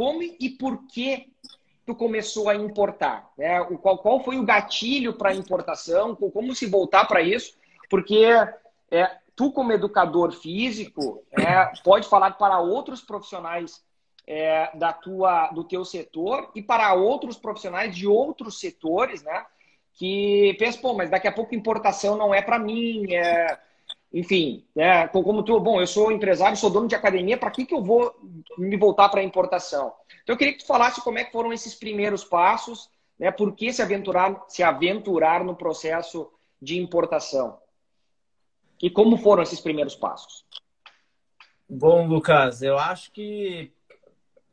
[0.00, 1.30] como e por que
[1.84, 3.30] tu começou a importar?
[3.36, 3.62] Né?
[3.82, 6.16] Qual, qual foi o gatilho para a importação?
[6.16, 7.54] Como se voltar para isso?
[7.90, 8.24] Porque
[8.90, 13.84] é, tu, como educador físico, é, pode falar para outros profissionais
[14.26, 19.44] é, da tua, do teu setor e para outros profissionais de outros setores, né?
[19.92, 23.58] Que pensam, pô, mas daqui a pouco importação não é para mim, é,
[24.12, 25.06] enfim, né?
[25.08, 28.14] Como tu, bom, eu sou empresário, sou dono de academia, para que, que eu vou
[28.58, 29.92] me voltar para a importação?
[30.22, 33.30] Então, eu queria que tu falasse como é que foram esses primeiros passos, né?
[33.30, 36.30] Por que se aventurar, se aventurar no processo
[36.60, 37.58] de importação?
[38.82, 40.44] E como foram esses primeiros passos?
[41.68, 43.72] Bom, Lucas, eu acho que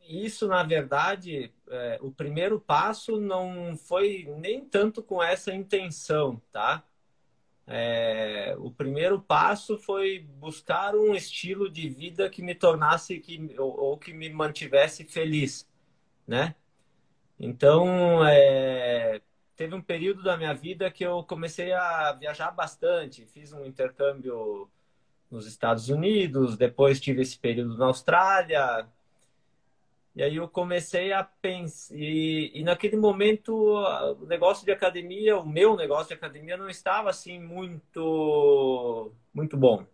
[0.07, 6.83] isso, na verdade, é, o primeiro passo não foi nem tanto com essa intenção, tá?
[7.69, 13.77] É, o primeiro passo foi buscar um estilo de vida que me tornasse que, ou,
[13.77, 15.67] ou que me mantivesse feliz,
[16.25, 16.55] né?
[17.39, 19.21] Então, é,
[19.55, 23.25] teve um período da minha vida que eu comecei a viajar bastante.
[23.25, 24.69] Fiz um intercâmbio
[25.29, 28.87] nos Estados Unidos, depois tive esse período na Austrália,
[30.17, 31.95] e aí eu comecei a pensar.
[31.95, 37.11] E, e, naquele momento, o negócio de academia, o meu negócio de academia, não estava
[37.11, 39.85] assim muito, muito bom.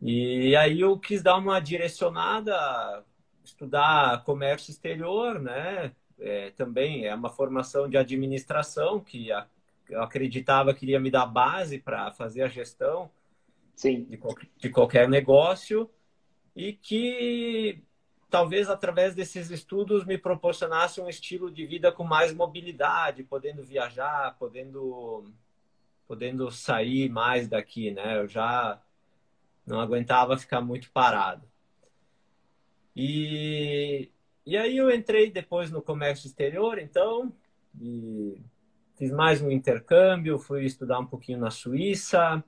[0.00, 3.04] E aí eu quis dar uma direcionada,
[3.44, 5.90] estudar comércio exterior, né?
[6.20, 9.30] É, também é uma formação de administração que
[9.88, 13.10] eu acreditava que iria me dar base para fazer a gestão
[13.74, 14.04] Sim.
[14.04, 14.20] De,
[14.58, 15.90] de qualquer negócio
[16.54, 17.82] e que
[18.30, 24.36] talvez através desses estudos me proporcionasse um estilo de vida com mais mobilidade, podendo viajar,
[24.38, 25.24] podendo
[26.06, 28.18] podendo sair mais daqui, né?
[28.18, 28.80] Eu já
[29.64, 31.46] não aguentava ficar muito parado.
[32.96, 34.10] E,
[34.44, 37.32] e aí eu entrei depois no comércio exterior, então,
[37.80, 38.40] e
[38.96, 42.42] fiz mais um intercâmbio, fui estudar um pouquinho na Suíça,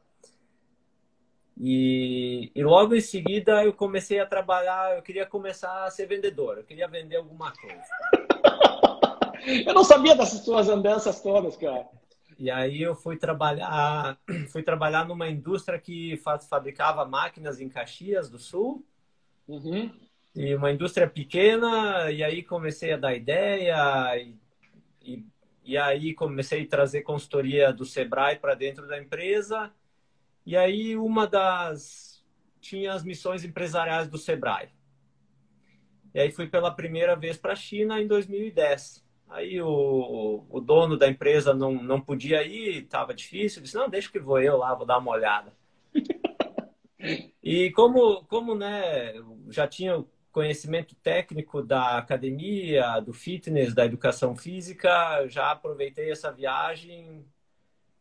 [1.59, 6.59] e, e, logo em seguida eu comecei a trabalhar, eu queria começar a ser vendedor,
[6.59, 7.83] eu queria vender alguma coisa.
[9.67, 11.87] eu não sabia dessas suas andanças todas, cara.
[12.39, 14.19] E aí eu fui trabalhar,
[14.51, 18.85] fui trabalhar numa indústria que fabricava máquinas em Caxias do Sul.
[19.47, 19.91] Uhum.
[20.35, 24.35] E uma indústria pequena, e aí comecei a dar ideia, e,
[25.03, 25.27] e,
[25.63, 29.71] e aí comecei a trazer consultoria do Sebrae para dentro da empresa.
[30.45, 32.13] E aí uma das
[32.61, 34.71] tinha as missões empresariais do Sebrae.
[36.15, 39.05] E aí fui pela primeira vez para a China em 2010.
[39.29, 44.11] Aí o, o dono da empresa não, não podia ir, estava difícil, disse, não, deixa
[44.13, 45.53] que vou eu lá, vou dar uma olhada.
[47.43, 49.15] e como, como né,
[49.49, 56.31] já tinha o conhecimento técnico da academia, do fitness, da educação física, já aproveitei essa
[56.31, 57.25] viagem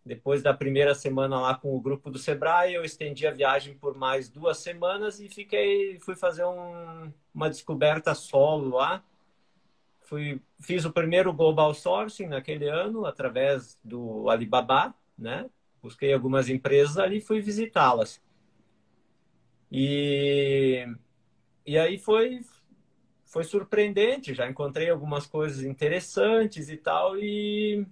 [0.05, 3.95] depois da primeira semana lá com o grupo do Sebrae, eu estendi a viagem por
[3.95, 9.03] mais duas semanas e fiquei, fui fazer um, uma descoberta solo lá.
[10.01, 15.49] Fui, fiz o primeiro global sourcing naquele ano através do Alibaba, né?
[15.81, 18.21] Busquei algumas empresas ali e fui visitá-las.
[19.71, 20.85] E,
[21.65, 22.41] e aí foi
[23.31, 27.87] foi surpreendente, já encontrei algumas coisas interessantes e tal e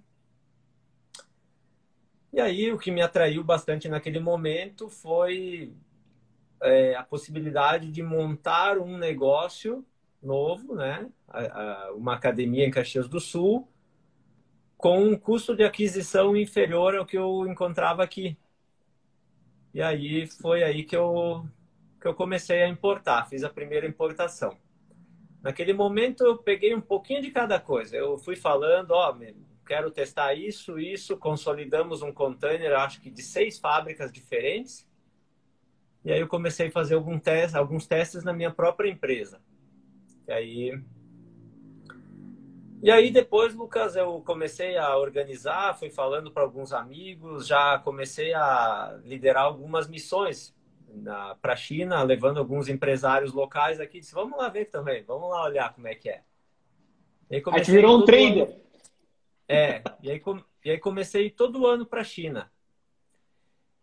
[2.32, 5.72] e aí o que me atraiu bastante naquele momento foi
[6.62, 9.84] é, a possibilidade de montar um negócio
[10.22, 11.08] novo, né?
[11.94, 13.68] uma academia em Caxias do Sul,
[14.76, 18.36] com um custo de aquisição inferior ao que eu encontrava aqui.
[19.72, 21.46] E aí foi aí que eu,
[22.00, 24.56] que eu comecei a importar, fiz a primeira importação.
[25.42, 27.96] Naquele momento eu peguei um pouquinho de cada coisa.
[27.96, 29.16] Eu fui falando, ó,
[29.70, 31.16] quero testar isso, isso.
[31.16, 34.84] Consolidamos um container, acho que de seis fábricas diferentes.
[36.04, 39.40] E aí eu comecei a fazer algum teste, alguns testes na minha própria empresa.
[40.26, 40.82] E aí,
[42.82, 48.34] e aí depois, Lucas, eu comecei a organizar, fui falando para alguns amigos, já comecei
[48.34, 50.52] a liderar algumas missões
[51.40, 54.00] para a China, levando alguns empresários locais aqui.
[54.00, 56.22] Disse, vamos lá ver também, vamos lá olhar como é que é.
[57.30, 58.60] E aí, aí virou um trader.
[59.52, 60.22] É, e aí,
[60.64, 62.48] e aí comecei todo ano para a China.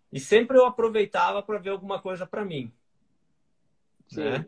[0.10, 2.72] E sempre eu aproveitava para ver alguma coisa para mim.
[4.08, 4.24] Sim.
[4.24, 4.46] Né?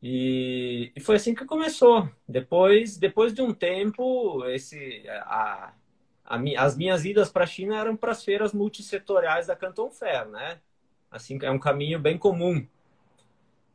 [0.00, 2.08] E, e, foi assim que começou.
[2.28, 5.74] Depois, depois de um tempo, esse, a,
[6.24, 10.28] a, as minhas idas para a China eram para as feiras multissetoriais da Canton Fair,
[10.28, 10.60] né?
[11.10, 12.64] Assim, é um caminho bem comum,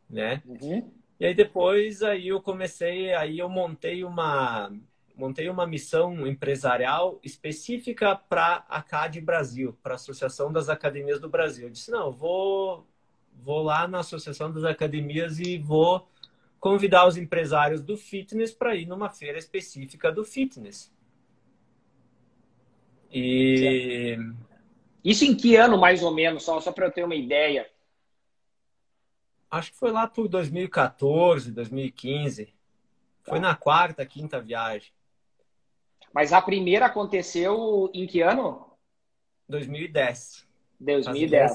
[0.09, 0.41] né?
[0.45, 0.89] Uhum.
[1.19, 4.71] E aí depois aí eu comecei, aí eu montei uma
[5.15, 11.29] montei uma missão empresarial específica para a CAD Brasil, para a Associação das Academias do
[11.29, 11.67] Brasil.
[11.67, 12.85] Eu disse, não, vou
[13.33, 16.07] vou lá na Associação das Academias e vou
[16.59, 20.93] convidar os empresários do fitness para ir numa feira específica do fitness.
[23.11, 24.17] E
[25.03, 27.67] isso em que ano mais ou menos, só, só para eu ter uma ideia?
[29.49, 32.45] Acho que foi lá por 2014, 2015.
[32.45, 32.51] Tá.
[33.23, 34.93] Foi na quarta, quinta viagem.
[36.13, 38.65] Mas a primeira aconteceu em que ano?
[39.47, 40.45] 2010.
[40.79, 41.53] 2010.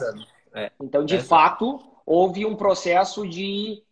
[0.54, 0.70] É.
[0.80, 3.82] Então, de fato, houve um processo de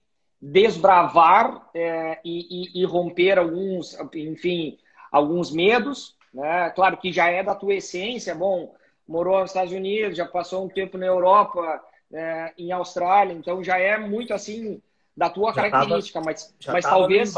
[0.40, 4.78] desbravar é, e, e, e, romper alguns, enfim,
[5.10, 6.16] alguns medos.
[6.32, 6.70] Né?
[6.70, 8.74] Claro que já é da tua essência, bom,
[9.08, 11.82] morou nos Estados Unidos, já passou um tempo na Europa,
[12.12, 14.82] é, em Austrália, então já é muito assim
[15.16, 17.34] da tua já característica, tava, mas, mas talvez.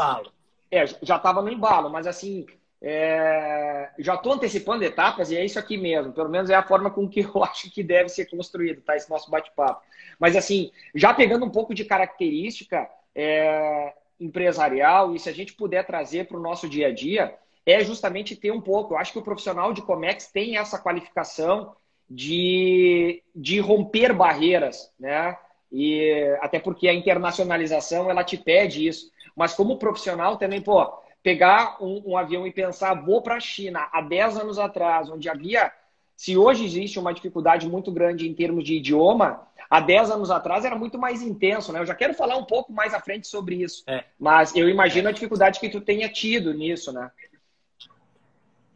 [0.70, 2.44] É, já estava no embalo, mas assim,
[2.82, 6.12] é, já estou antecipando etapas e é isso aqui mesmo.
[6.12, 8.96] Pelo menos é a forma com que eu acho que deve ser construído, tá?
[8.96, 9.82] Esse nosso bate-papo.
[10.18, 15.86] Mas assim, já pegando um pouco de característica é, empresarial e se a gente puder
[15.86, 17.34] trazer para o nosso dia a dia,
[17.64, 18.94] é justamente ter um pouco.
[18.94, 21.74] Eu acho que o profissional de Comex tem essa qualificação
[22.08, 25.36] de, de romper barreiras, né?
[25.72, 29.10] E até porque a internacionalização ela te pede isso.
[29.34, 30.88] Mas como profissional também, pô,
[31.26, 35.28] pegar um, um avião e pensar, vou para a China há 10 anos atrás, onde
[35.28, 35.72] havia.
[36.14, 40.64] Se hoje existe uma dificuldade muito grande em termos de idioma, há 10 anos atrás
[40.64, 41.80] era muito mais intenso, né?
[41.80, 43.82] Eu já quero falar um pouco mais à frente sobre isso.
[43.88, 44.04] É.
[44.16, 47.10] Mas eu imagino a dificuldade que tu tenha tido nisso, né?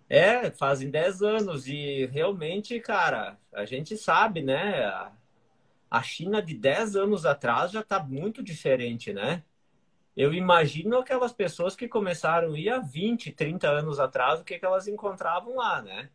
[0.08, 4.92] É, fazem 10 anos e realmente, cara, a gente sabe, né?
[5.88, 9.44] A China de 10 anos atrás já está muito diferente, né?
[10.20, 14.58] Eu imagino aquelas pessoas que começaram a ir há 20, 30 anos atrás, o que,
[14.58, 16.10] que elas encontravam lá, né?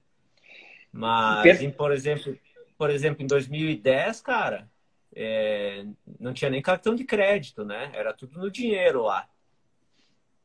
[0.92, 2.38] Mas, em, por exemplo,
[2.78, 4.70] por exemplo, em 2010, cara,
[5.16, 5.86] é,
[6.20, 7.90] não tinha nem cartão de crédito, né?
[7.96, 9.28] Era tudo no dinheiro lá.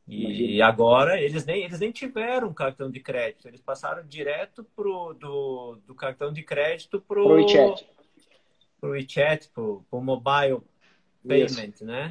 [0.08, 5.78] E agora eles nem, eles nem tiveram cartão de crédito, eles passaram direto pro, do,
[5.86, 7.28] do cartão de crédito para o
[8.88, 10.62] WeChat, o pro, pro mobile
[11.26, 11.84] payment, Isso.
[11.84, 11.98] né?